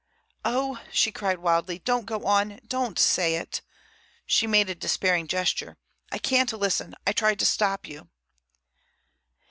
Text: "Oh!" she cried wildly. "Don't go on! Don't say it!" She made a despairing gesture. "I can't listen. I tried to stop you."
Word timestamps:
"Oh!" 0.43 0.81
she 0.91 1.11
cried 1.11 1.37
wildly. 1.37 1.77
"Don't 1.77 2.07
go 2.07 2.25
on! 2.25 2.59
Don't 2.65 2.97
say 2.97 3.35
it!" 3.35 3.61
She 4.25 4.47
made 4.47 4.67
a 4.67 4.73
despairing 4.73 5.27
gesture. 5.27 5.77
"I 6.11 6.17
can't 6.17 6.51
listen. 6.51 6.95
I 7.05 7.11
tried 7.13 7.37
to 7.37 7.45
stop 7.45 7.85
you." 7.87 8.09